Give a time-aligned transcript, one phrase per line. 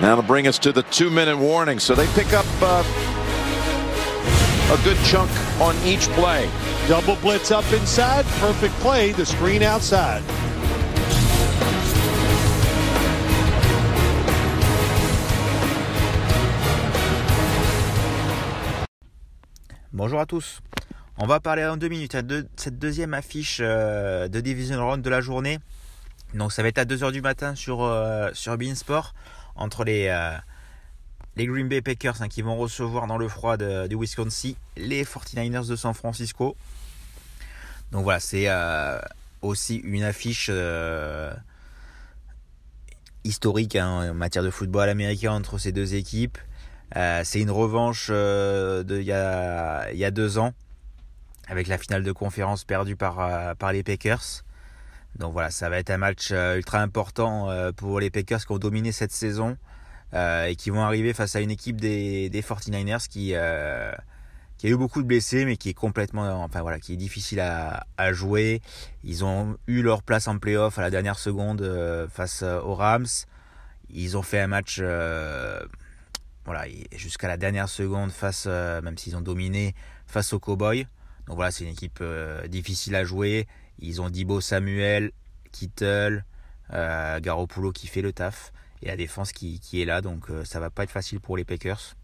[0.00, 1.78] That'll bring us to the two-minute warning.
[1.78, 2.82] So they pick up uh,
[4.72, 5.30] a good chunk
[5.60, 6.48] on each play.
[6.88, 8.24] Double blitz up inside.
[8.40, 9.12] Perfect play.
[9.12, 10.22] The screen outside.
[19.92, 20.60] Bonjour à tous.
[21.18, 25.10] On va parler en deux minutes de cette deuxième affiche euh, de Division Round de
[25.10, 25.58] la journée.
[26.34, 29.12] Donc ça va être à 2h du matin sur, euh, sur Beansport
[29.56, 30.36] entre les, euh,
[31.36, 35.68] les Green Bay Packers hein, qui vont recevoir dans le froid du Wisconsin les 49ers
[35.68, 36.56] de San Francisco.
[37.90, 38.48] Donc voilà, c'est
[39.42, 40.50] aussi une affiche
[43.24, 46.38] historique hein, en matière de football américain entre ces deux équipes.
[46.94, 50.54] c'est une revanche de il y a, y a deux ans
[51.52, 54.42] avec la finale de conférence perdue par, euh, par les Packers.
[55.18, 58.52] Donc voilà, ça va être un match euh, ultra important euh, pour les Packers qui
[58.52, 59.56] ont dominé cette saison
[60.14, 63.96] et qui vont arriver face à une équipe des, des 49ers qui, a
[64.62, 68.60] eu beaucoup de blessés mais qui est complètement, enfin voilà, qui est difficile à, jouer.
[69.04, 71.66] Ils ont eu leur place en playoff à la dernière seconde
[72.12, 73.06] face aux Rams.
[73.88, 74.82] Ils ont fait un match,
[76.44, 79.74] voilà, jusqu'à la dernière seconde face, même s'ils ont dominé,
[80.06, 80.86] face aux Cowboys.
[81.26, 83.46] Donc voilà, c'est une équipe euh, difficile à jouer.
[83.78, 85.12] Ils ont Dibo Samuel,
[85.50, 86.24] Kittle,
[86.72, 90.00] euh, Garoppolo qui fait le taf et la défense qui, est là.
[90.00, 91.94] Donc euh, ça va pas être facile pour les Packers.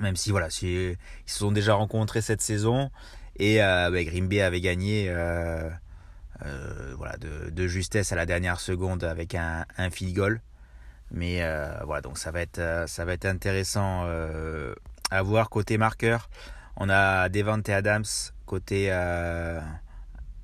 [0.00, 2.90] Même si voilà, ils se sont déjà rencontrés cette saison
[3.36, 5.12] et bah, Green Bay avait gagné
[6.96, 10.40] voilà, de, justesse à la dernière seconde avec un, un field goal.
[11.10, 11.42] Mais
[11.84, 14.06] voilà, donc ça va être, ça va être intéressant
[15.10, 16.30] à voir côté marqueur.
[16.76, 18.04] On a Devante Adams
[18.46, 18.90] côté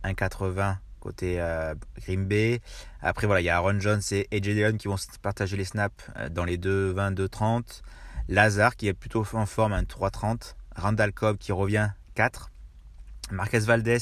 [0.05, 2.61] 1,80 euh, côté euh, Green Bay.
[3.01, 6.05] Après, voilà, il y a Aaron Jones et AJ Dillon qui vont partager les snaps
[6.17, 7.83] euh, dans les 2,20, 2,30.
[8.29, 10.55] Lazare qui est plutôt en forme, un 3,30.
[10.77, 12.51] Randall Cobb qui revient 4.
[13.31, 13.99] Marquez Valdez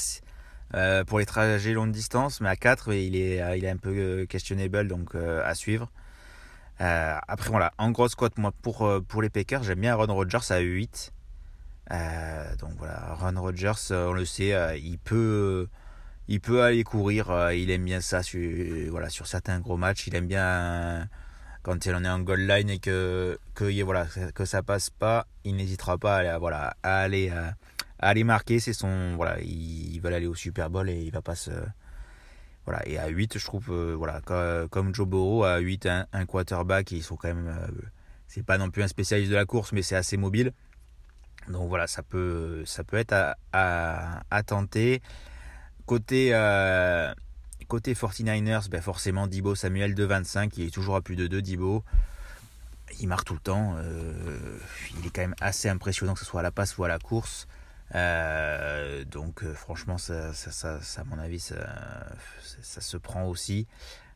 [1.07, 4.89] pour les trajets longue distance, mais à 4, il est, il est un peu questionable,
[4.89, 5.91] donc à suivre.
[6.78, 10.59] après, voilà, en grosse cote, moi, pour, pour les Packers, j'aime bien Aaron Rodgers à
[10.59, 11.15] 8.
[11.93, 15.69] Euh, donc voilà, Ron Rodgers, euh, on le sait, euh, il peut,
[16.29, 17.53] il peut aller courir.
[17.53, 18.41] il aime bien ça sur,
[18.91, 20.07] voilà, sur certains gros matchs.
[20.07, 21.09] Il aime bien
[21.63, 25.57] quand en est en goal line et que, que, voilà, que ça passe pas, il
[25.57, 27.57] n'hésitera pas à, voilà, à aller, à,
[27.99, 28.61] aller marquer.
[28.61, 31.51] C'est son, voilà, il, va aller au Super Bowl et il va pas se,
[32.65, 34.21] voilà, et à 8, je trouve, voilà,
[34.71, 37.53] comme, Joe Burrow, à 8, un, quarterback, ils sont quand même,
[38.29, 40.53] c'est pas non plus un spécialiste de la course, mais c'est assez mobile.
[41.49, 45.01] Donc voilà, ça peut, ça peut être à, à, tenter.
[45.87, 47.15] Côté, euh,
[47.69, 51.41] côté 49ers, ben forcément Dibo Samuel de 25, il est toujours à plus de 2
[51.43, 51.85] Dibo.
[53.01, 53.77] Il marque tout le temps.
[53.79, 54.59] Euh,
[54.99, 56.99] il est quand même assez impressionnant que ce soit à la passe ou à la
[56.99, 57.47] course.
[57.95, 61.57] Euh, donc franchement, ça, ça, ça, à mon avis, ça,
[62.63, 63.67] se prend aussi.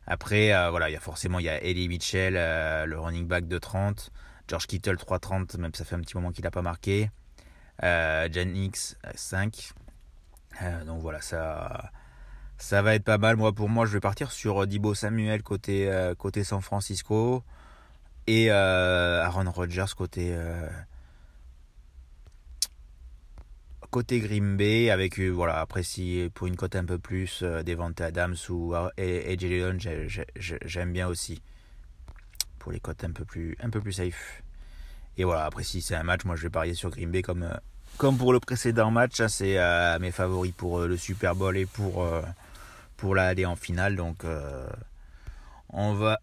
[0.07, 3.57] Après, voilà, il y a forcément il y a Ellie Mitchell, le running back de
[3.57, 4.11] 30.
[4.47, 7.09] George Kittle 3.30, même ça fait un petit moment qu'il n'a pas marqué.
[7.83, 9.71] Euh, Gen X 5.
[10.61, 11.91] Euh, donc voilà, ça,
[12.57, 13.35] ça va être pas mal.
[13.35, 17.43] Moi, pour moi, je vais partir sur Dibo Samuel côté, euh, côté San Francisco
[18.27, 20.37] et Aaron Rodgers côté
[23.89, 28.75] côté Bay avec voilà après si pour une cote un peu plus Devante Adams ou
[28.95, 29.37] et, et
[30.37, 31.41] j'aime bien aussi
[32.59, 34.43] pour les cotes un peu plus un peu plus safe
[35.17, 37.49] et voilà après si c'est un match moi je vais parier sur Green Bay comme
[37.97, 41.65] comme pour le précédent match, c'est euh, mes favoris pour euh, le Super Bowl et
[41.65, 42.21] pour, euh,
[43.13, 43.95] l'aller en finale.
[43.95, 44.23] Donc
[45.69, 46.19] on va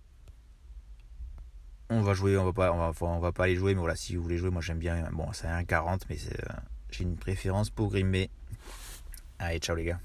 [1.90, 3.96] on va jouer, on va pas, on va, on va pas aller jouer, mais voilà,
[3.96, 5.08] si vous voulez jouer, moi j'aime bien.
[5.12, 6.18] Bon, c'est un 40, mais
[6.90, 8.28] j'ai une préférence pour Green
[9.38, 10.00] Allez, ciao les gars.